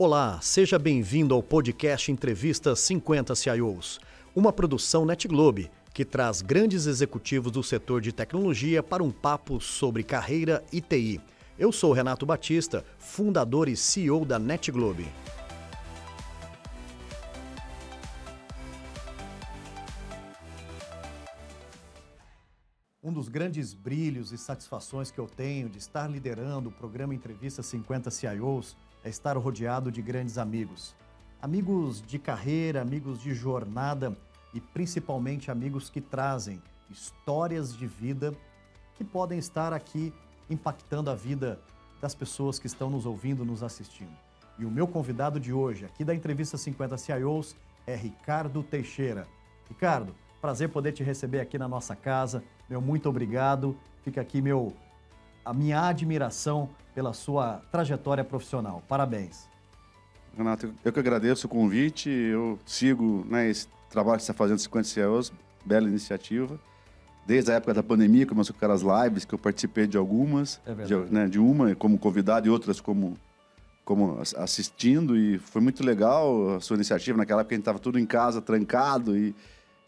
[0.00, 3.98] Olá, seja bem-vindo ao podcast Entrevista 50 CIOs,
[4.32, 10.04] uma produção NetGlobe que traz grandes executivos do setor de tecnologia para um papo sobre
[10.04, 11.20] carreira e TI.
[11.58, 15.08] Eu sou Renato Batista, fundador e CEO da NetGlobe.
[23.02, 27.64] Um dos grandes brilhos e satisfações que eu tenho de estar liderando o programa Entrevista
[27.64, 28.76] 50 CIOs
[29.08, 30.94] é estar rodeado de grandes amigos.
[31.40, 34.14] Amigos de carreira, amigos de jornada
[34.52, 38.34] e principalmente amigos que trazem histórias de vida
[38.96, 40.12] que podem estar aqui
[40.50, 41.58] impactando a vida
[42.02, 44.14] das pessoas que estão nos ouvindo, nos assistindo.
[44.58, 49.26] E o meu convidado de hoje, aqui da entrevista 50 CIOs, é Ricardo Teixeira.
[49.68, 52.42] Ricardo, prazer poder te receber aqui na nossa casa.
[52.68, 53.74] Meu muito obrigado.
[54.02, 54.74] Fica aqui meu
[55.48, 58.82] a minha admiração pela sua trajetória profissional.
[58.86, 59.48] Parabéns.
[60.36, 62.10] Renato, eu que agradeço o convite.
[62.10, 65.32] Eu sigo né, esse trabalho que você está fazendo 50 CEOs,
[65.64, 66.60] bela iniciativa.
[67.26, 70.74] Desde a época da pandemia, começou com aquelas lives que eu participei de algumas, é
[70.74, 73.16] de, né, de uma como convidado e outras como
[73.86, 77.98] como assistindo e foi muito legal a sua iniciativa naquela época a gente estava tudo
[77.98, 79.34] em casa trancado e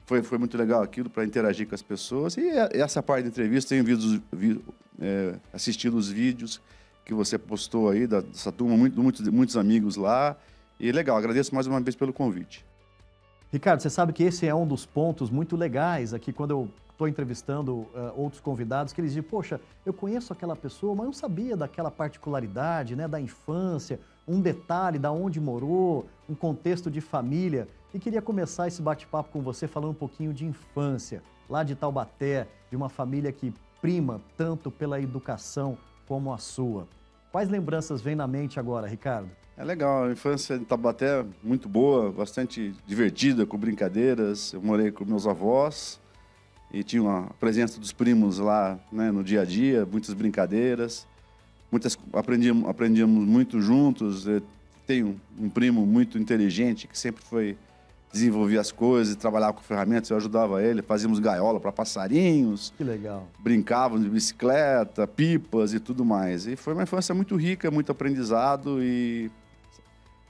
[0.06, 2.36] foi, foi muito legal aquilo para interagir com as pessoas.
[2.36, 4.60] E essa parte da entrevista, tenho visto, vi,
[5.00, 5.34] é,
[5.92, 6.60] os vídeos
[7.04, 9.00] que você postou aí, dessa turma, muito,
[9.32, 10.36] muitos amigos lá.
[10.78, 12.64] E legal, agradeço mais uma vez pelo convite.
[13.52, 17.08] Ricardo, você sabe que esse é um dos pontos muito legais aqui quando eu estou
[17.08, 21.56] entrevistando uh, outros convidados, que eles dizem, poxa, eu conheço aquela pessoa, mas não sabia
[21.56, 27.66] daquela particularidade, né, da infância, um detalhe da onde morou, um contexto de família.
[27.92, 32.46] E queria começar esse bate-papo com você falando um pouquinho de infância, lá de Taubaté,
[32.70, 36.86] de uma família que prima tanto pela educação como a sua.
[37.32, 39.30] Quais lembranças vêm na mente agora, Ricardo?
[39.56, 44.52] É legal, a infância em Taubaté muito boa, bastante divertida, com brincadeiras.
[44.52, 46.00] Eu morei com meus avós
[46.72, 51.06] e tinha uma presença dos primos lá né, no dia a dia, muitas brincadeiras.
[51.70, 54.26] Muitas aprendíamos, aprendíamos muito juntos.
[54.26, 54.42] Eu
[54.86, 57.56] tenho um primo muito inteligente que sempre foi
[58.12, 62.72] desenvolvia as coisas, trabalhava com ferramentas, eu ajudava ele, fazíamos gaiola para passarinhos.
[62.76, 63.28] Que legal.
[63.38, 66.46] Brincávamos de bicicleta, pipas e tudo mais.
[66.46, 69.30] E foi uma infância muito rica, muito aprendizado e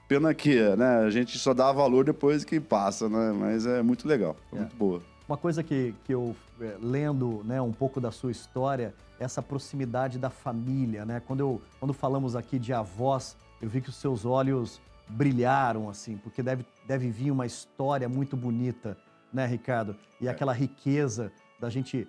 [0.07, 3.33] pena que né, a gente só dá valor depois que passa, né?
[3.33, 4.63] Mas é muito legal, foi é.
[4.63, 5.01] muito boa.
[5.29, 10.19] Uma coisa que, que eu, é, lendo né, um pouco da sua história, essa proximidade
[10.19, 11.23] da família, né?
[11.25, 14.81] Quando, eu, quando falamos aqui de avós, eu vi que os seus olhos
[15.11, 18.97] brilharam, assim, porque deve, deve vir uma história muito bonita,
[19.33, 19.97] né, Ricardo?
[20.21, 20.31] E é.
[20.31, 22.09] aquela riqueza da gente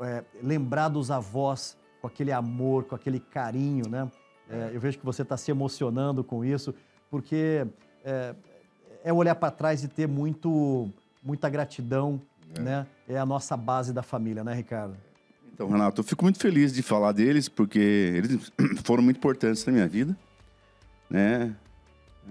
[0.00, 4.10] é, lembrar dos avós com aquele amor, com aquele carinho, né?
[4.48, 6.74] É, eu vejo que você está se emocionando com isso,
[7.08, 7.66] porque
[8.04, 8.34] é,
[9.04, 10.90] é olhar para trás e ter muito,
[11.22, 12.20] muita gratidão,
[12.56, 12.60] é.
[12.60, 12.86] né?
[13.08, 14.96] É a nossa base da família, né, Ricardo?
[15.52, 18.50] Então, Renato, eu fico muito feliz de falar deles, porque eles
[18.82, 20.16] foram muito importantes na minha vida,
[21.08, 21.54] né?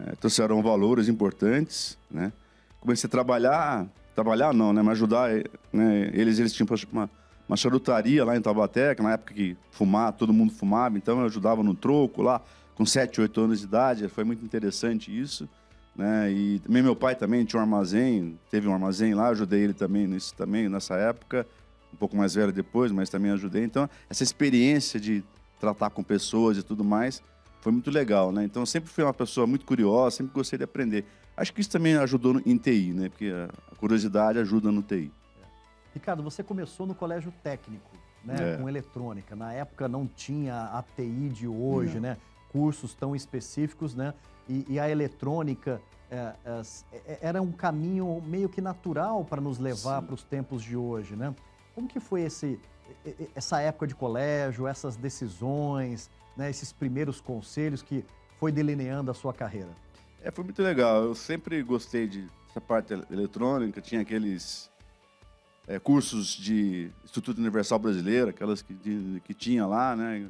[0.05, 2.31] É, trouxeram valores importantes, né?
[2.79, 4.81] Comecei a trabalhar, trabalhar não, né?
[4.81, 5.29] Mas ajudar,
[5.72, 6.09] né?
[6.13, 7.09] Eles, eles tinham uma,
[7.47, 11.25] uma charutaria lá em Taubaté, que na época que fumar, todo mundo fumava, então eu
[11.25, 12.41] ajudava no troco lá,
[12.75, 15.50] com 7, 8 anos de idade, foi muito interessante isso,
[15.95, 16.31] né?
[16.31, 20.07] E também meu pai também tinha um armazém, teve um armazém lá, ajudei ele também
[20.07, 21.45] nisso também, nessa época,
[21.94, 23.63] um pouco mais velho depois, mas também ajudei.
[23.63, 25.23] Então, essa experiência de
[25.59, 27.21] tratar com pessoas e tudo mais,
[27.62, 28.44] foi muito legal, né?
[28.44, 31.06] Então sempre fui uma pessoa muito curiosa, sempre gostei de aprender.
[31.36, 33.09] Acho que isso também ajudou em TI, né?
[33.09, 33.31] Porque
[33.72, 35.12] a curiosidade ajuda no TI.
[35.42, 35.46] É.
[35.94, 37.90] Ricardo, você começou no colégio técnico,
[38.24, 38.56] né?
[38.56, 38.58] É.
[38.58, 39.36] Com eletrônica.
[39.36, 42.02] Na época não tinha a TI de hoje, não.
[42.02, 42.18] né?
[42.52, 44.14] Cursos tão específicos, né?
[44.48, 46.62] E, e a eletrônica é, é,
[47.06, 51.16] é era um caminho meio que natural para nos levar para os tempos de hoje,
[51.16, 51.34] né?
[51.75, 52.59] Como que foi esse,
[53.35, 56.09] essa época de colégio, essas decisões?
[56.39, 58.05] né, esses primeiros conselhos que
[58.39, 59.69] foi delineando a sua carreira?
[60.23, 61.03] É, foi muito legal.
[61.03, 64.71] Eu sempre gostei de essa parte eletrônica, tinha aqueles
[65.68, 70.27] é, cursos de Instituto Universal Brasileiro, aquelas que, de, que tinha lá, né?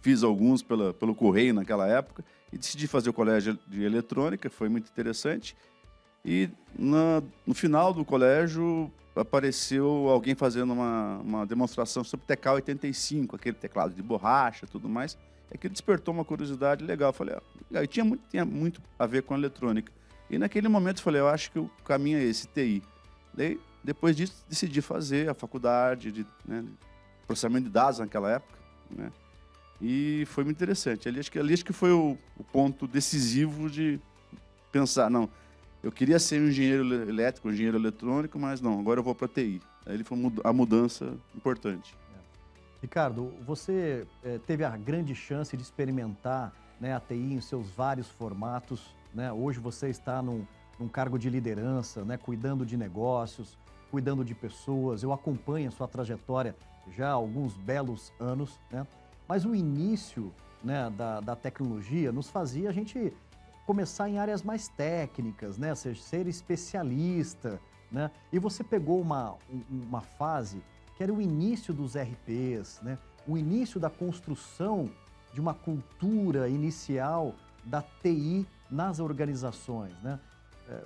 [0.00, 4.68] Fiz alguns pela, pelo correio naquela época e decidi fazer o colégio de eletrônica, foi
[4.68, 5.56] muito interessante.
[6.24, 6.48] E
[6.78, 13.56] na, no final do colégio apareceu alguém fazendo uma, uma demonstração sobre TK 85, aquele
[13.56, 15.16] teclado de borracha tudo mais.
[15.50, 17.10] É que despertou uma curiosidade legal.
[17.10, 17.36] Eu falei,
[17.74, 19.92] ah, e tinha muito, tinha muito a ver com a eletrônica.
[20.28, 22.82] E naquele momento eu falei, eu acho que o caminho é esse, TI.
[23.32, 26.64] Daí, depois disso, decidi fazer a faculdade de né,
[27.26, 28.58] processamento de dados naquela época.
[28.90, 29.12] Né?
[29.80, 31.08] E foi muito interessante.
[31.08, 34.00] Ali acho que, ali, acho que foi o, o ponto decisivo de
[34.72, 35.28] pensar, não,
[35.86, 39.28] eu queria ser um engenheiro elétrico, um engenheiro eletrônico, mas não, agora eu vou para
[39.28, 39.62] TI.
[39.86, 41.96] Aí foi a mudança importante.
[42.12, 42.18] É.
[42.82, 48.08] Ricardo, você é, teve a grande chance de experimentar né, a TI em seus vários
[48.08, 48.96] formatos.
[49.14, 49.32] Né?
[49.32, 50.44] Hoje você está num,
[50.76, 53.56] num cargo de liderança, né, cuidando de negócios,
[53.88, 55.04] cuidando de pessoas.
[55.04, 56.56] Eu acompanho a sua trajetória
[56.96, 58.84] já há alguns belos anos, né?
[59.28, 60.32] mas o início
[60.64, 63.12] né, da, da tecnologia nos fazia a gente
[63.66, 65.74] começar em áreas mais técnicas, né?
[65.74, 67.60] Ser, ser especialista,
[67.90, 68.10] né?
[68.32, 69.34] E você pegou uma,
[69.68, 70.62] uma fase
[70.96, 72.96] que era o início dos RPs, né?
[73.26, 74.88] O início da construção
[75.34, 77.34] de uma cultura inicial
[77.64, 80.18] da TI nas organizações, né?
[80.68, 80.84] É,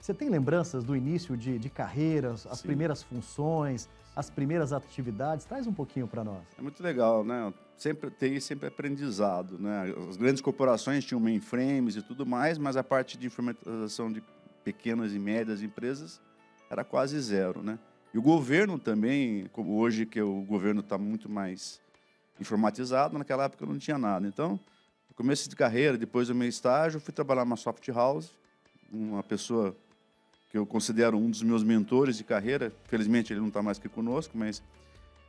[0.00, 2.68] você tem lembranças do início de, de carreiras, as Sim.
[2.68, 5.44] primeiras funções, as primeiras atividades?
[5.44, 6.42] Traz um pouquinho para nós.
[6.58, 7.52] É muito legal, né?
[7.76, 9.94] Sempre TI sempre aprendizado, né?
[10.08, 14.22] As grandes corporações tinham mainframes e tudo mais, mas a parte de informatização de
[14.64, 16.20] pequenas e médias empresas
[16.68, 17.78] era quase zero, né?
[18.12, 21.80] E o governo também, como hoje que o governo está muito mais
[22.40, 24.26] informatizado, naquela época não tinha nada.
[24.26, 24.58] Então,
[25.20, 28.34] começo de carreira, depois do meu estágio, fui trabalhar numa soft house,
[28.90, 29.76] uma pessoa
[30.50, 32.72] que eu considero um dos meus mentores de carreira.
[32.88, 34.62] Felizmente ele não está mais aqui conosco, mas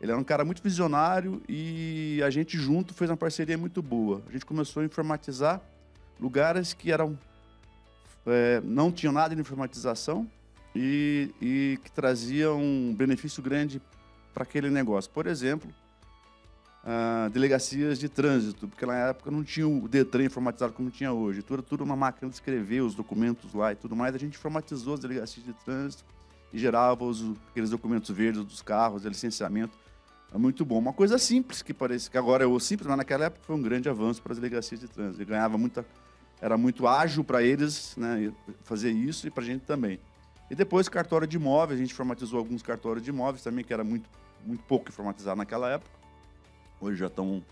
[0.02, 4.22] ele era um cara muito visionário e a gente junto fez uma parceria muito boa.
[4.28, 5.62] A gente começou a informatizar
[6.20, 7.18] lugares que eram
[8.26, 10.28] é, não tinham nada de informatização
[10.76, 13.82] e, e que traziam um benefício grande
[14.34, 15.12] para aquele negócio.
[15.12, 15.72] Por exemplo,
[16.84, 21.44] ah, delegacias de trânsito, porque na época não tinha o Detran informatizado como tinha hoje.
[21.44, 24.16] Tudo, tudo uma máquina de escrever os documentos lá e tudo mais.
[24.16, 26.04] A gente informatizou as delegacias de trânsito
[26.52, 29.78] e gerava os, aqueles documentos verdes dos carros, licenciamento.
[30.34, 30.80] É muito bom.
[30.80, 33.62] Uma coisa simples, que parece que agora é o simples, mas naquela época foi um
[33.62, 35.24] grande avanço para as delegacias de trânsito.
[35.24, 35.86] Ganhava muita.
[36.42, 38.34] Era muito ágil para eles né,
[38.64, 40.00] fazer isso e para a gente também.
[40.50, 43.84] E depois cartório de imóveis, a gente informatizou alguns cartórios de imóveis também, que era
[43.84, 44.10] muito,
[44.44, 46.01] muito pouco informatizado naquela época
[46.82, 47.44] hoje já estão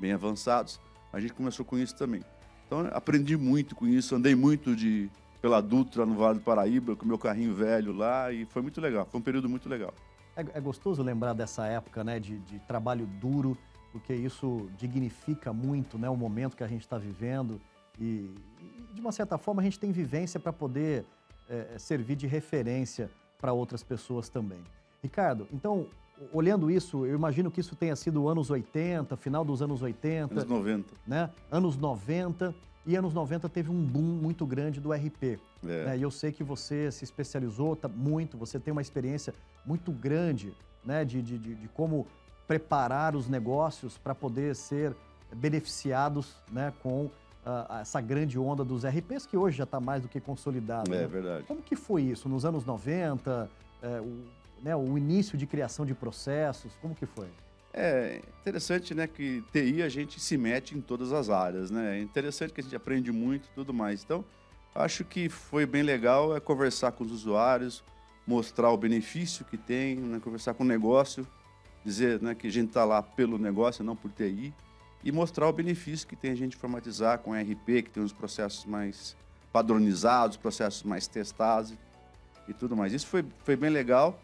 [0.00, 0.80] bem avançados.
[1.12, 2.22] A gente começou com isso também.
[2.66, 5.10] Então, aprendi muito com isso, andei muito de
[5.40, 9.06] pela Dutra no Vale do Paraíba, com meu carrinho velho lá, e foi muito legal.
[9.06, 9.92] Foi um período muito legal.
[10.36, 13.56] É, é gostoso lembrar dessa época, né, de, de, trabalho duro,
[13.90, 17.60] porque isso dignifica muito, né, o momento que a gente está vivendo
[17.98, 18.30] e,
[18.60, 21.04] e, de uma certa forma, a gente tem vivência para poder
[21.48, 24.62] é, servir de referência para outras pessoas também.
[25.02, 25.86] Ricardo, então
[26.32, 30.34] olhando isso, eu imagino que isso tenha sido anos 80, final dos anos 80.
[30.34, 30.94] Anos 90.
[31.06, 31.30] Né?
[31.50, 32.54] Anos 90.
[32.86, 35.38] E anos 90 teve um boom muito grande do RP.
[35.62, 35.84] É.
[35.84, 35.98] Né?
[35.98, 39.34] E eu sei que você se especializou tá, muito, você tem uma experiência
[39.64, 40.52] muito grande
[40.84, 41.04] né?
[41.04, 42.06] de, de, de, de como
[42.48, 44.94] preparar os negócios para poder ser
[45.34, 46.72] beneficiados né?
[46.82, 50.92] com uh, essa grande onda dos RPs, que hoje já está mais do que consolidado.
[50.92, 51.06] É né?
[51.06, 51.44] verdade.
[51.44, 52.28] Como que foi isso?
[52.28, 53.48] Nos anos 90,
[53.82, 56.72] é, o né, o início de criação de processos?
[56.80, 57.28] Como que foi?
[57.72, 61.98] É interessante, né, que TI a gente se mete em todas as áreas, né?
[61.98, 64.02] É interessante que a gente aprende muito e tudo mais.
[64.02, 64.24] Então,
[64.74, 67.84] acho que foi bem legal é conversar com os usuários,
[68.26, 71.26] mostrar o benefício que tem, né, conversar com o negócio,
[71.84, 74.52] dizer né, que a gente está lá pelo negócio, não por TI,
[75.02, 78.64] e mostrar o benefício que tem a gente informatizar com RP, que tem os processos
[78.64, 79.16] mais
[79.52, 81.72] padronizados, processos mais testados
[82.48, 82.92] e tudo mais.
[82.92, 84.20] Isso foi, foi bem legal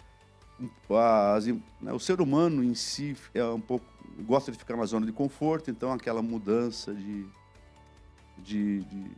[1.35, 3.85] as, né, o ser humano em si é um pouco
[4.21, 7.27] gosta de ficar na zona de conforto, então aquela mudança de
[8.39, 9.11] de, de,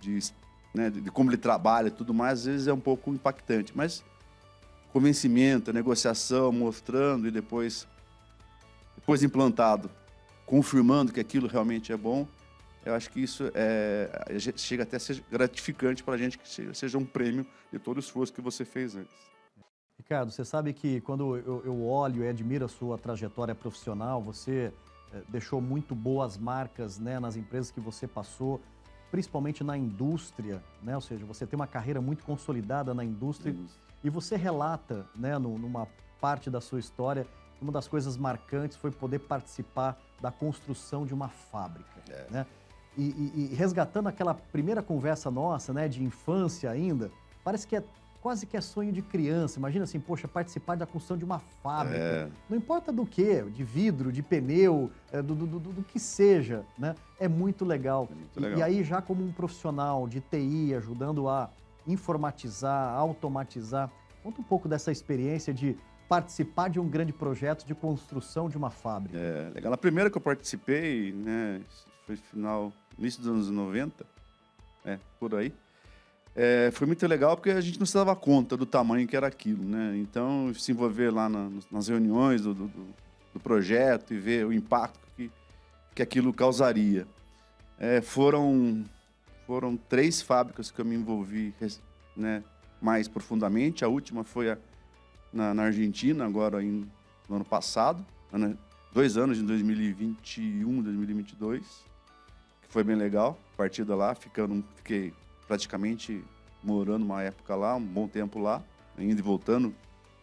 [0.00, 0.32] de,
[0.74, 4.04] né, de como ele trabalha e tudo mais, às vezes é um pouco impactante, mas
[4.92, 7.86] convencimento, negociação, mostrando e depois
[8.96, 9.90] depois implantado,
[10.46, 12.26] confirmando que aquilo realmente é bom,
[12.84, 14.10] eu acho que isso é,
[14.56, 18.00] chega até a ser gratificante para a gente que seja um prêmio de todo o
[18.00, 19.14] esforço que você fez antes.
[20.12, 24.70] Ricardo, você sabe que quando eu, eu olho e admiro a sua trajetória profissional, você
[25.10, 28.60] é, deixou muito boas marcas né, nas empresas que você passou,
[29.10, 30.94] principalmente na indústria, né?
[30.94, 33.56] ou seja, você tem uma carreira muito consolidada na indústria
[34.04, 35.88] e você relata né, no, numa
[36.20, 37.26] parte da sua história
[37.56, 42.02] que uma das coisas marcantes foi poder participar da construção de uma fábrica.
[42.10, 42.26] É.
[42.30, 42.46] Né?
[42.98, 47.10] E, e, e resgatando aquela primeira conversa nossa, né, de infância ainda,
[47.42, 47.82] parece que é
[48.22, 49.58] quase que é sonho de criança.
[49.58, 51.98] Imagina assim, poxa, participar da construção de uma fábrica.
[51.98, 52.28] É.
[52.48, 56.64] Não importa do que, de vidro, de pneu, é, do, do, do, do, que seja,
[56.78, 56.94] né?
[57.18, 58.08] É muito legal.
[58.10, 58.58] É muito legal.
[58.58, 61.50] E, e, aí, já como um profissional de TI, ajudando a
[61.86, 63.90] informatizar, automatizar,
[64.22, 65.76] conta um pouco dessa experiência de
[66.08, 69.18] participar de um grande projeto de construção de uma fábrica.
[69.18, 69.72] É, legal.
[69.72, 71.60] A primeira que eu participei, né,
[72.06, 74.06] foi final, início dos anos 90,
[74.84, 75.52] é, por aí.
[76.34, 79.26] É, foi muito legal porque a gente não se dava conta do tamanho que era
[79.26, 79.96] aquilo, né?
[79.98, 82.70] Então, se envolver lá na, nas reuniões do, do,
[83.34, 85.30] do, projeto e ver o impacto que,
[85.94, 87.06] que aquilo causaria.
[87.78, 88.82] É, foram,
[89.46, 91.54] foram três fábricas que eu me envolvi
[92.16, 92.42] né,
[92.80, 93.84] mais profundamente.
[93.84, 94.58] A última foi a,
[95.30, 96.88] na, na, Argentina, agora em,
[97.28, 98.56] no ano passado, né,
[98.90, 101.62] dois anos, em 2021, 2022,
[102.62, 103.38] que foi bem legal.
[103.54, 105.12] Partida lá, ficando, fiquei
[105.52, 106.24] praticamente
[106.62, 108.62] morando uma época lá, um bom tempo lá,
[108.96, 109.74] indo e voltando,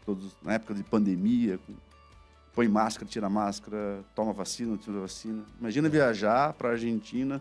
[0.03, 1.59] todos na época de pandemia,
[2.51, 5.43] põe máscara, tira máscara, toma vacina, tira vacina.
[5.59, 5.91] Imagina é.
[5.91, 7.39] viajar para a Argentina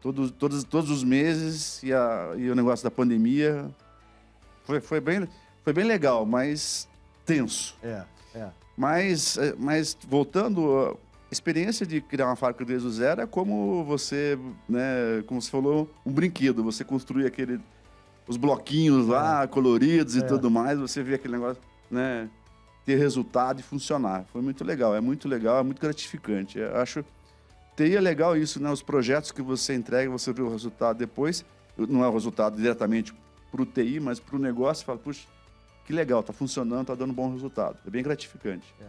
[0.00, 3.68] todos, todos, todos os meses e, a, e o negócio da pandemia
[4.62, 5.28] foi, foi, bem,
[5.64, 6.88] foi bem legal, mas
[7.26, 7.76] tenso.
[7.82, 8.04] É,
[8.36, 8.50] é.
[8.76, 10.96] Mas, é, mas voltando,
[11.30, 15.88] experiência de criar uma fábrica desde o zero é como você, né, como você falou,
[16.04, 16.62] um brinquedo.
[16.64, 17.60] Você construir aquele,
[18.26, 19.46] os bloquinhos lá, é.
[19.46, 20.22] coloridos e é.
[20.22, 22.28] tudo mais, você vê aquele negócio, né,
[22.84, 24.24] ter resultado e funcionar.
[24.32, 26.58] Foi muito legal, é muito legal, é muito gratificante.
[26.58, 27.04] Eu acho
[27.80, 28.70] TI é legal isso, né?
[28.70, 31.44] Os projetos que você entrega, você vê o resultado depois.
[31.78, 33.14] Não é o resultado diretamente
[33.50, 35.26] para o TI, mas para o negócio, fala, puxa,
[35.86, 37.78] que legal, está funcionando, está dando bom resultado.
[37.86, 38.74] É bem gratificante.
[38.80, 38.84] É.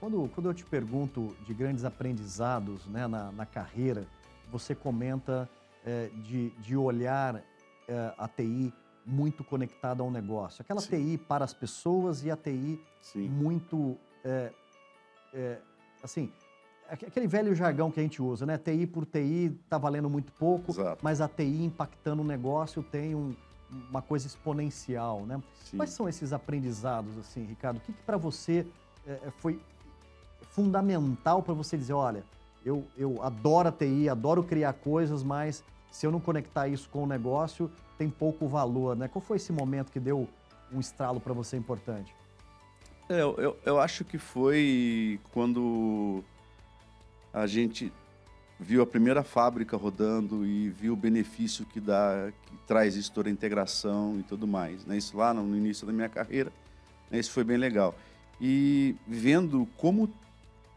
[0.00, 4.06] Quando, quando eu te pergunto de grandes aprendizados né, na, na carreira,
[4.50, 5.48] você comenta
[5.84, 7.42] é, de, de olhar
[7.88, 8.72] é, a TI
[9.04, 10.62] muito conectada ao negócio.
[10.62, 11.16] Aquela Sim.
[11.16, 13.28] TI para as pessoas e a TI Sim.
[13.28, 13.96] muito.
[14.24, 14.52] É,
[16.02, 16.32] assim,
[16.88, 18.56] aquele velho jargão que a gente usa, né?
[18.56, 21.00] TI por TI está valendo muito pouco, Exato.
[21.02, 23.34] mas a TI impactando o negócio tem um,
[23.90, 25.42] uma coisa exponencial, né?
[25.64, 25.76] Sim.
[25.76, 27.78] Quais são esses aprendizados, assim, Ricardo?
[27.78, 28.66] O que, que para você
[29.06, 29.60] é, foi
[30.50, 32.24] fundamental para você dizer, olha,
[32.64, 37.04] eu, eu adoro a TI, adoro criar coisas, mas se eu não conectar isso com
[37.04, 39.08] o negócio, tem pouco valor, né?
[39.08, 40.28] Qual foi esse momento que deu
[40.72, 42.14] um estralo para você importante?
[43.08, 46.22] É, eu, eu, eu acho que foi quando
[47.32, 47.92] a gente
[48.60, 53.28] viu a primeira fábrica rodando e viu o benefício que dá, que traz isso toda
[53.28, 54.84] a integração e tudo mais.
[54.84, 54.96] Né?
[54.96, 56.52] Isso lá no início da minha carreira,
[57.10, 57.18] né?
[57.18, 57.94] isso foi bem legal.
[58.40, 60.10] E vendo como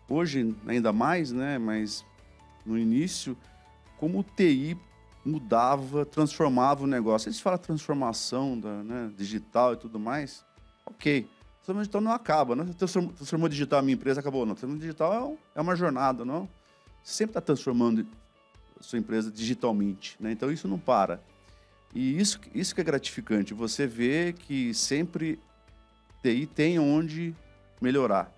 [0.10, 2.06] hoje ainda mais, né, mas
[2.66, 3.38] no início,
[3.98, 4.78] como o TI
[5.26, 7.28] mudava, transformava o negócio.
[7.28, 10.44] Eles falam transformação da, né, digital e tudo mais.
[10.86, 11.28] Ok.
[11.58, 12.66] Transformação digital não acaba, né?
[12.76, 14.46] Transformou, transformou digital a minha empresa, acabou.
[14.46, 16.50] Não, transformação digital é, é uma jornada, não?
[17.04, 18.06] Você sempre está transformando
[18.80, 20.32] a sua empresa digitalmente, né?
[20.32, 21.22] Então isso não para.
[21.94, 23.54] E isso, isso que é gratificante.
[23.54, 25.40] Você vê que sempre
[26.24, 27.36] TI tem onde
[27.80, 28.32] melhorar.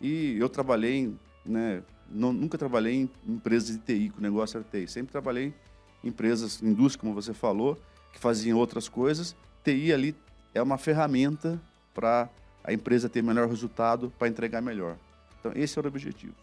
[0.00, 1.14] E eu trabalhei,
[1.44, 4.88] né, não, nunca trabalhei em empresas de TI, que o negócio era TI.
[4.88, 5.54] Sempre trabalhei
[6.02, 7.78] em empresas, indústria, como você falou,
[8.12, 9.34] que faziam outras coisas.
[9.64, 10.16] TI ali
[10.54, 11.60] é uma ferramenta
[11.92, 12.28] para
[12.62, 14.96] a empresa ter melhor resultado, para entregar melhor.
[15.40, 16.34] Então, esse era o objetivo.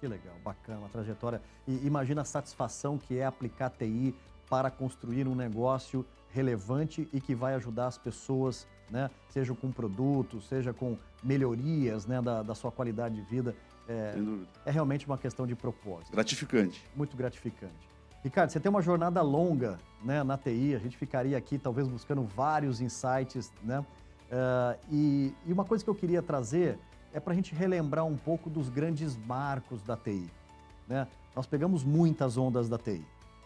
[0.00, 1.40] Que legal, bacana, uma trajetória.
[1.66, 4.14] E imagina a satisfação que é aplicar TI
[4.48, 9.10] para construir um negócio relevante e que vai ajudar as pessoas, né?
[9.30, 12.20] seja com produtos, seja com melhorias né?
[12.22, 13.54] da, da sua qualidade de vida.
[13.88, 14.48] É, Sem dúvida.
[14.64, 16.12] É realmente uma questão de propósito.
[16.12, 16.82] Gratificante.
[16.94, 17.88] Muito gratificante.
[18.22, 22.24] Ricardo, você tem uma jornada longa né, na TI, a gente ficaria aqui talvez buscando
[22.24, 23.80] vários insights, né?
[23.80, 26.76] Uh, e, e uma coisa que eu queria trazer
[27.12, 30.28] é para a gente relembrar um pouco dos grandes marcos da TI.
[30.88, 31.06] Né?
[31.34, 33.04] Nós pegamos muitas ondas da TI,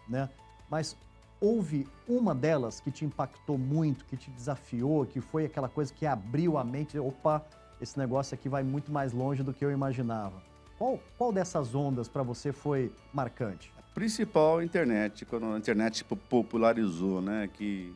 [0.08, 0.28] né?
[0.70, 0.96] mas
[1.40, 6.04] houve uma delas que te impactou muito, que te desafiou, que foi aquela coisa que
[6.04, 7.44] abriu a mente, opa,
[7.80, 10.42] esse negócio aqui vai muito mais longe do que eu imaginava.
[10.76, 13.72] Qual, qual dessas ondas para você foi marcante?
[13.78, 17.94] A principal a internet, quando a internet popularizou, né, que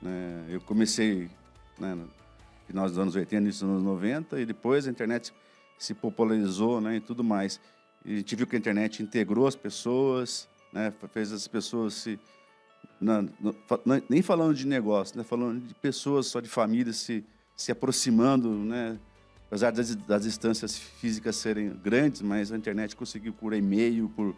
[0.00, 1.28] né, eu comecei
[1.78, 2.08] né, no
[2.66, 5.32] final dos anos 80, início dos anos 90, e depois a internet
[5.78, 7.60] se popularizou né, e tudo mais.
[8.04, 12.18] E a gente viu que a internet integrou as pessoas, né, fez as pessoas se.
[13.00, 13.54] Não, não,
[14.08, 17.24] nem falando de negócio, né, falando de pessoas, só de famílias se,
[17.56, 18.98] se aproximando, né,
[19.46, 24.34] apesar das, das distâncias físicas serem grandes, mas a internet conseguiu por e-mail, por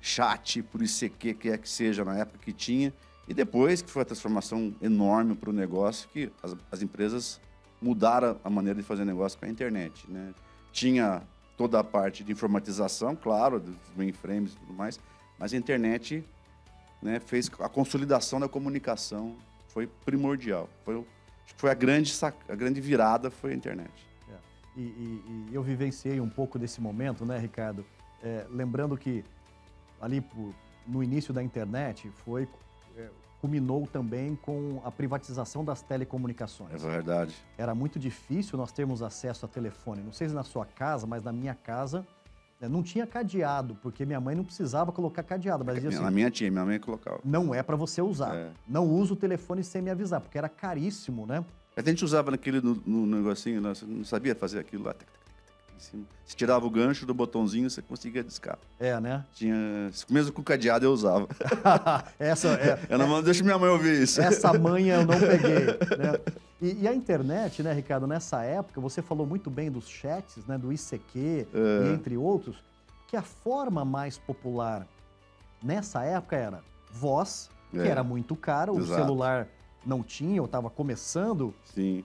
[0.00, 2.92] chat, por ICQ, que é que seja na época que tinha.
[3.26, 7.38] E depois que foi a transformação enorme para o negócio, que as, as, empresas
[7.80, 10.10] mudaram a maneira de fazer negócio com a internet.
[10.10, 10.32] Né?
[10.72, 11.22] Tinha
[11.56, 14.98] toda a parte de informatização, claro, dos mainframes e tudo mais,
[15.38, 16.24] mas a internet
[17.00, 19.36] né, fez a consolidação da comunicação,
[19.68, 20.68] foi primordial.
[20.84, 21.04] Foi,
[21.56, 22.12] foi a grande,
[22.48, 24.06] a grande virada foi a internet.
[24.76, 27.84] e, e, e eu vivenciei um pouco desse momento, né, Ricardo?
[28.22, 29.24] É, lembrando que
[30.00, 30.52] ali por,
[30.86, 32.48] no início da internet foi
[32.96, 33.08] é,
[33.40, 36.72] culminou também com a privatização das telecomunicações.
[36.72, 37.34] É verdade.
[37.56, 40.02] Era muito difícil nós termos acesso a telefone.
[40.02, 42.06] Não sei se na sua casa, mas na minha casa
[42.66, 45.64] não tinha cadeado, porque minha mãe não precisava colocar cadeado.
[45.64, 47.20] Mas dizia assim, na minha tinha, minha mãe colocava.
[47.24, 48.34] Não é para você usar.
[48.34, 48.50] É.
[48.66, 51.44] Não usa o telefone sem me avisar, porque era caríssimo, né?
[51.76, 54.94] A gente usava naquele no, no negocinho, nós não sabia fazer aquilo lá
[55.76, 56.04] em cima.
[56.24, 58.58] Se tirava o gancho do botãozinho, você conseguia discar.
[58.78, 59.24] É, né?
[59.32, 61.28] Tinha, mesmo com cadeado eu usava.
[62.18, 62.78] essa é.
[62.90, 64.20] Eu não deixa minha mãe ouvir isso.
[64.20, 66.18] Essa manha eu não peguei, né?
[66.60, 70.58] E, e, a internet, né, Ricardo, nessa época, você falou muito bem dos chats, né,
[70.58, 71.86] do ICQ, é.
[71.86, 72.56] e entre outros,
[73.06, 74.86] que a forma mais popular
[75.62, 77.88] nessa época era voz, que é.
[77.88, 79.00] era muito cara, o Exato.
[79.00, 79.48] celular
[79.86, 82.04] não tinha, ou estava começando Sim.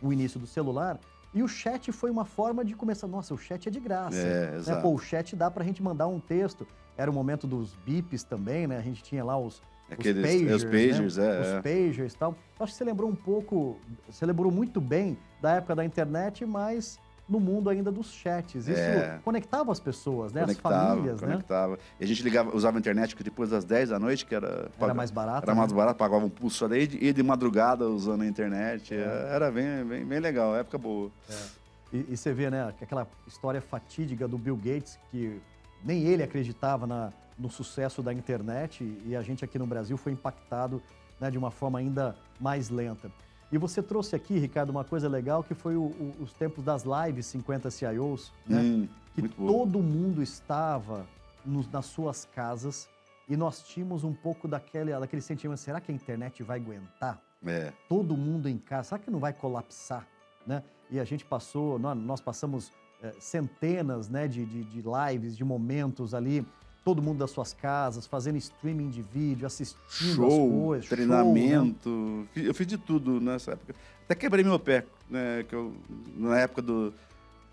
[0.00, 0.98] o início do celular.
[1.34, 3.06] E o chat foi uma forma de começar.
[3.06, 4.18] Nossa, o chat é de graça.
[4.18, 4.80] É, né?
[4.82, 6.66] Pô, o chat dá para a gente mandar um texto.
[6.96, 8.76] Era o momento dos bips também, né?
[8.76, 11.26] A gente tinha lá os, Aqueles, os pagers, os pagers, né?
[11.26, 11.62] é, os é.
[11.62, 12.36] pagers e tal.
[12.58, 16.98] Acho que você lembrou um pouco, você lembrou muito bem da época da internet, mas
[17.28, 18.68] no mundo ainda dos chats.
[18.68, 19.18] Isso é.
[19.24, 20.42] conectava as pessoas, né?
[20.42, 21.28] Conectava, as famílias, né?
[21.28, 21.72] conectava.
[21.72, 21.78] né?
[22.00, 24.70] E a gente ligava, usava a internet que depois das 10 da noite, que era...
[24.78, 25.60] Era mais barato, Era né?
[25.60, 28.94] mais barato, pagava um pulso ali e de madrugada usando a internet.
[28.94, 29.28] É.
[29.32, 31.10] Era bem, bem, bem legal, época boa.
[31.30, 31.62] É.
[31.92, 35.40] E, e, você vê, né, aquela história fatídica do Bill Gates, que
[35.84, 40.12] nem ele acreditava na, no sucesso da internet e a gente aqui no Brasil foi
[40.12, 40.80] impactado
[41.20, 43.10] né, de uma forma ainda mais lenta.
[43.50, 46.84] E você trouxe aqui, Ricardo, uma coisa legal que foi o, o, os tempos das
[46.84, 48.60] lives 50 CIOs, né?
[48.60, 49.82] Hum, que todo bom.
[49.82, 51.06] mundo estava
[51.44, 52.88] nos, nas suas casas
[53.28, 57.20] e nós tínhamos um pouco daquele, daquele sentimento, será que a internet vai aguentar?
[57.44, 57.72] É.
[57.88, 60.06] Todo mundo em casa, será que não vai colapsar?
[60.46, 60.62] Né?
[60.90, 62.72] E a gente passou, nós passamos
[63.02, 66.46] é, centenas né, de, de, de lives, de momentos ali
[66.84, 70.88] todo mundo das suas casas, fazendo streaming de vídeo, assistindo show, as coisas.
[70.88, 71.88] Treinamento.
[71.88, 72.48] Show, né?
[72.48, 73.74] Eu fiz de tudo nessa época.
[74.04, 75.44] Até quebrei meu pé, né?
[75.48, 75.72] Que eu,
[76.16, 76.92] na época do.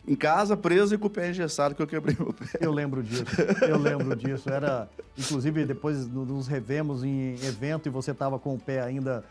[0.08, 2.46] Em casa, preso e com o pé engessado, que eu quebrei meu pé.
[2.60, 3.26] Eu lembro disso,
[3.62, 4.50] eu lembro disso.
[4.50, 9.24] Era, inclusive, depois nos revemos em evento e você estava com o pé ainda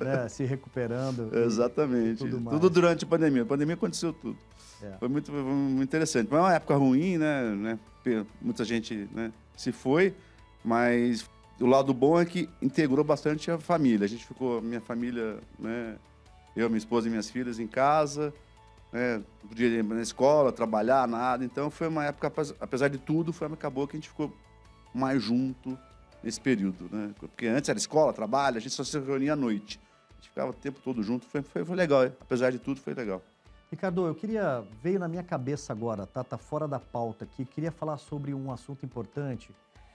[0.00, 1.30] né, se recuperando.
[1.36, 2.18] Exatamente.
[2.18, 3.42] Tudo, tudo, durante a pandemia.
[3.42, 4.36] A pandemia aconteceu tudo.
[4.82, 4.96] É.
[4.98, 6.28] Foi, muito, foi muito interessante.
[6.28, 7.78] Foi uma época ruim, né?
[8.40, 10.14] Muita gente né, se foi,
[10.64, 11.28] mas
[11.60, 14.04] o lado bom é que integrou bastante a família.
[14.04, 15.96] A gente ficou, minha família, né,
[16.56, 18.32] eu, minha esposa e minhas filhas em casa,
[18.92, 21.44] né, podia ir na escola, trabalhar, nada.
[21.44, 24.32] Então foi uma época, apesar de tudo, foi uma acabou que a gente ficou
[24.94, 25.78] mais junto
[26.22, 27.10] nesse período, né?
[27.18, 29.78] Porque antes era escola, trabalho, a gente só se reunia à noite.
[30.10, 32.94] A gente ficava o tempo todo junto, foi, foi, foi legal, apesar de tudo, foi
[32.94, 33.22] legal.
[33.74, 37.72] Ricardo, eu queria, veio na minha cabeça agora, tá, tá fora da pauta aqui, queria
[37.72, 39.50] falar sobre um assunto importante,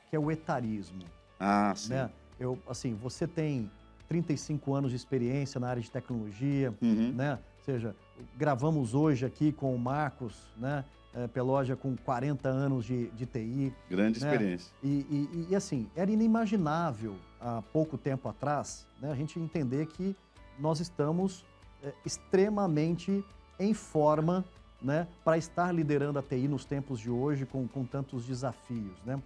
[0.10, 1.06] que é o etarismo.
[1.40, 1.94] Ah, sim.
[1.94, 2.10] Né?
[2.38, 3.72] Eu, assim, você tem
[4.10, 7.14] 35 anos de experiência na área de tecnologia, uhum.
[7.14, 7.40] né?
[7.60, 7.96] Ou seja,
[8.36, 10.84] gravamos hoje aqui com o Marcos, né?
[11.14, 13.74] É, Peloja com 40 anos de, de TI.
[13.90, 14.28] Grande né?
[14.30, 14.74] experiência.
[14.84, 20.16] E, e, e, assim, era inimaginável há pouco tempo atrás né, a gente entender que
[20.60, 21.46] nós estamos
[21.82, 23.24] é, extremamente
[23.60, 24.46] em forma
[24.82, 28.96] né, para estar liderando a TI nos tempos de hoje com, com tantos desafios.
[29.06, 29.22] Né?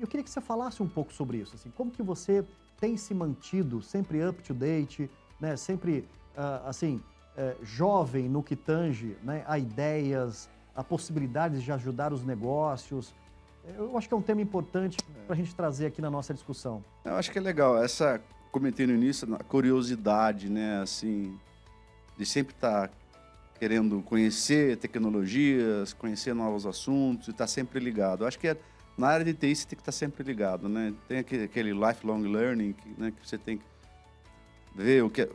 [0.00, 1.54] Eu queria que você falasse um pouco sobre isso.
[1.54, 2.44] Assim, como que você
[2.80, 7.00] tem se mantido sempre up to date, né, sempre uh, assim
[7.36, 13.14] uh, jovem no que tange né, a ideias, a possibilidades de ajudar os negócios.
[13.76, 16.84] Eu acho que é um tema importante para a gente trazer aqui na nossa discussão.
[17.04, 18.20] Eu acho que é legal essa
[18.54, 21.36] comentei no início a curiosidade, né, assim,
[22.16, 22.94] de sempre estar tá
[23.58, 28.26] querendo conhecer tecnologias, conhecer novos assuntos e estar tá sempre ligado.
[28.26, 28.56] Acho que é,
[28.96, 30.92] na área de TI você tem que estar tá sempre ligado, né?
[31.08, 33.64] Tem aquele, lifelong learning que, né, que você tem que
[34.74, 35.28] ver o que é,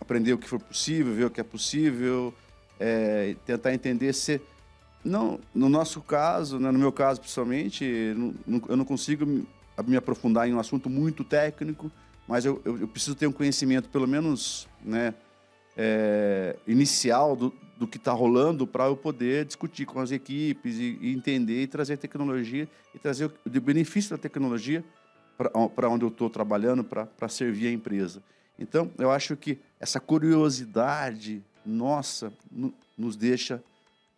[0.00, 2.32] aprender o que for possível, ver o que é possível,
[2.78, 4.40] é, tentar entender se
[5.04, 9.26] não no nosso caso, né, no meu caso principalmente, eu não consigo
[9.86, 11.90] me aprofundar em um assunto muito técnico,
[12.26, 15.14] mas eu, eu, eu preciso ter um conhecimento pelo menos, né?
[15.78, 20.98] É, inicial do, do que está rolando para eu poder discutir com as equipes e,
[21.00, 24.84] e, entender e trazer tecnologia e trazer o, o benefício da tecnologia
[25.36, 28.20] para onde eu estou trabalhando para servir a empresa.
[28.58, 32.32] Então, eu acho que essa curiosidade nossa
[32.96, 33.62] nos deixa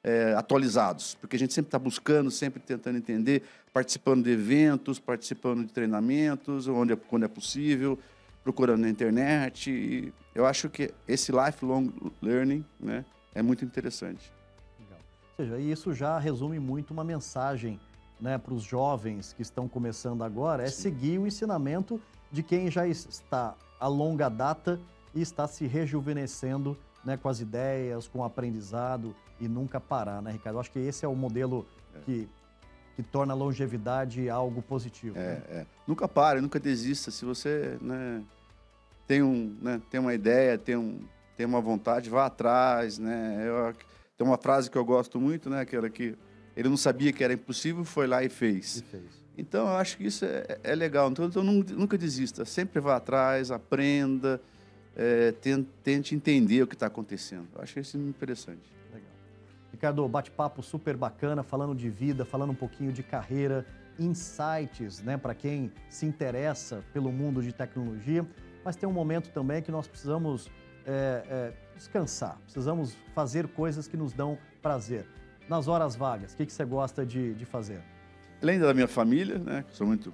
[0.02, 5.66] é, atualizados, porque a gente sempre está buscando, sempre tentando entender, participando de eventos, participando
[5.66, 7.98] de treinamentos, onde, quando é possível,
[8.42, 9.70] procurando na internet.
[9.70, 14.32] E eu acho que esse lifelong learning né, é muito interessante.
[14.78, 14.98] Legal.
[15.38, 17.80] Ou seja, isso já resume muito uma mensagem
[18.20, 20.82] né, para os jovens que estão começando agora, é Sim.
[20.82, 22.00] seguir o ensinamento
[22.30, 24.78] de quem já está a longa data
[25.14, 30.32] e está se rejuvenescendo né, com as ideias, com o aprendizado e nunca parar, né,
[30.32, 30.56] Ricardo?
[30.56, 32.00] Eu acho que esse é o modelo é.
[32.00, 32.28] que,
[33.02, 35.18] que torna a longevidade algo positivo.
[35.18, 35.42] É, né?
[35.50, 35.66] é.
[35.86, 37.10] Nunca pare, nunca desista.
[37.10, 38.22] Se você né,
[39.06, 41.00] tem, um, né, tem uma ideia, tem, um,
[41.36, 42.98] tem uma vontade, vá atrás.
[42.98, 43.44] Né?
[43.46, 43.74] Eu,
[44.16, 46.16] tem uma frase que eu gosto muito, né, aquela que
[46.56, 48.76] ele não sabia que era impossível, foi lá e fez.
[48.76, 49.20] E fez.
[49.38, 51.10] Então, eu acho que isso é, é legal.
[51.10, 52.44] Então, então, nunca desista.
[52.44, 54.40] Sempre vá atrás, aprenda,
[54.94, 55.32] é,
[55.82, 57.48] tente entender o que está acontecendo.
[57.54, 58.79] Eu acho isso interessante.
[59.72, 63.64] Ricardo, bate-papo super bacana, falando de vida, falando um pouquinho de carreira,
[63.98, 68.26] insights, né, para quem se interessa pelo mundo de tecnologia.
[68.64, 70.50] Mas tem um momento também que nós precisamos
[70.86, 75.06] é, é, descansar, precisamos fazer coisas que nos dão prazer.
[75.48, 77.82] Nas horas vagas, o que, que você gosta de, de fazer?
[78.42, 80.12] Além da minha família, né, que sou muito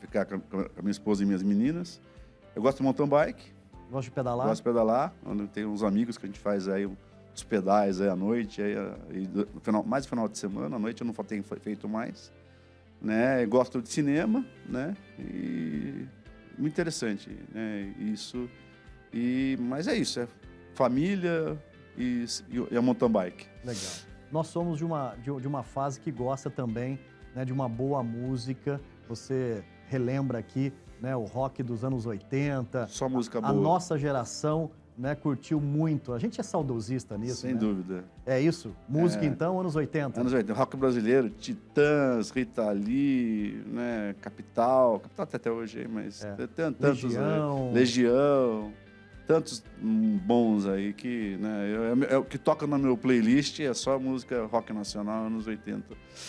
[0.00, 2.00] ficar com a minha esposa e minhas meninas,
[2.54, 3.52] eu gosto de mountain bike.
[3.90, 4.46] Gosto de pedalar?
[4.46, 5.14] Gosto de pedalar.
[5.52, 6.88] Tem uns amigos que a gente faz aí
[7.36, 8.74] os pedais aí à noite, aí,
[9.10, 12.32] aí no final, mais no final de semana, à noite eu não tenho feito mais.
[13.00, 13.44] Né?
[13.44, 14.96] Eu gosto de cinema, né?
[15.18, 16.06] E
[16.58, 17.94] muito interessante, né?
[17.98, 18.48] Isso.
[19.12, 20.28] E, mas é isso, é
[20.74, 21.56] família
[21.96, 22.24] e,
[22.70, 23.46] e a mountain bike.
[23.64, 23.92] Legal.
[24.32, 26.98] Nós somos de uma, de, de uma fase que gosta também
[27.34, 28.80] né, de uma boa música.
[29.08, 32.86] Você relembra aqui né, o rock dos anos 80.
[32.88, 33.52] Só música boa.
[33.52, 36.12] A nossa geração né, curtiu muito.
[36.12, 37.60] A gente é saudosista nisso, Sem né?
[37.60, 38.04] dúvida.
[38.24, 38.74] É isso?
[38.88, 39.28] Música, é.
[39.28, 40.20] então, anos 80.
[40.20, 40.52] Anos 80.
[40.54, 45.00] Rock brasileiro, Titãs, Rita Lee, né, Capital.
[45.00, 46.32] Capital até hoje, mas é.
[46.32, 47.02] tem tantos...
[47.02, 47.68] Legião.
[47.68, 47.74] Aí.
[47.74, 48.72] Legião.
[49.26, 53.98] Tantos bons aí que, né, é, é, o que toca no meu playlist é só
[53.98, 55.84] música rock nacional anos 80.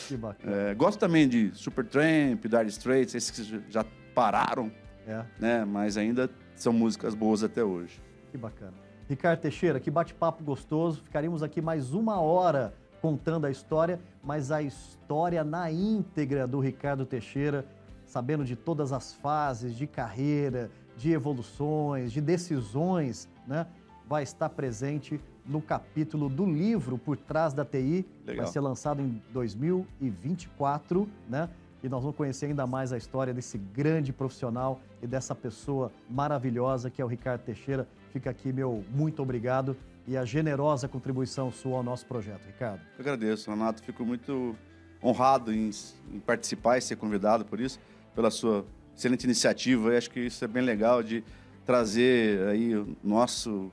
[0.08, 0.56] Que bacana.
[0.56, 4.72] É, gosto também de Supertramp, Dire Straits, esses que já pararam,
[5.08, 5.24] é.
[5.40, 5.64] né?
[5.64, 8.02] Mas ainda são músicas boas até hoje.
[8.38, 8.74] Que bacana.
[9.10, 11.02] Ricardo Teixeira, que bate-papo gostoso.
[11.02, 12.72] Ficaríamos aqui mais uma hora
[13.02, 17.66] contando a história, mas a história na íntegra do Ricardo Teixeira,
[18.06, 23.66] sabendo de todas as fases de carreira, de evoluções, de decisões, né?
[24.08, 28.06] Vai estar presente no capítulo do livro Por Trás da TI.
[28.24, 28.44] Legal.
[28.44, 31.50] Vai ser lançado em 2024, né?
[31.84, 36.90] e nós vamos conhecer ainda mais a história desse grande profissional e dessa pessoa maravilhosa
[36.90, 37.88] que é o Ricardo Teixeira.
[38.18, 39.78] Fica aqui meu muito obrigado
[40.08, 42.82] e a generosa contribuição sua ao nosso projeto, Ricardo.
[42.98, 43.84] Eu agradeço, Renato.
[43.84, 44.56] Fico muito
[45.04, 45.70] honrado em,
[46.12, 47.80] em participar e ser convidado por isso,
[48.16, 49.90] pela sua excelente iniciativa.
[49.90, 51.24] Eu acho que isso é bem legal de
[51.64, 53.72] trazer aí o nosso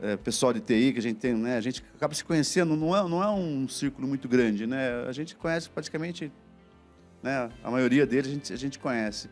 [0.00, 1.58] é, pessoal de TI que a gente tem, né?
[1.58, 5.04] A gente acaba se conhecendo, não é, não é um círculo muito grande, né?
[5.06, 6.32] A gente conhece praticamente
[7.24, 7.50] né?
[7.62, 9.28] A maioria deles a gente, a gente conhece.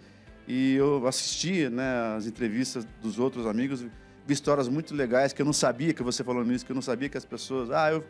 [0.48, 3.85] E eu assisti né, as entrevistas dos outros amigos,
[4.26, 6.82] vi histórias muito legais que eu não sabia que você falou nisso, que eu não
[6.82, 8.04] sabia que as pessoas, ah, eu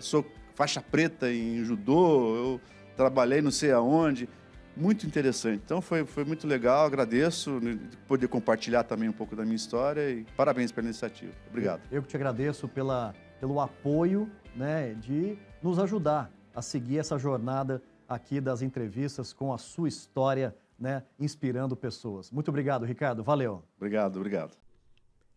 [0.00, 2.60] sou faixa preta em judô, eu
[2.96, 4.28] trabalhei não sei aonde.
[4.76, 5.62] Muito interessante.
[5.64, 7.78] Então foi, foi muito legal, agradeço né,
[8.08, 11.32] poder compartilhar também um pouco da minha história e parabéns pela iniciativa.
[11.48, 11.80] Obrigado.
[11.90, 17.16] Eu, eu que te agradeço pela, pelo apoio né, de nos ajudar a seguir essa
[17.18, 22.30] jornada aqui das entrevistas com a sua história, né, inspirando pessoas.
[22.32, 23.22] Muito obrigado, Ricardo.
[23.22, 23.62] Valeu.
[23.76, 24.63] Obrigado, obrigado.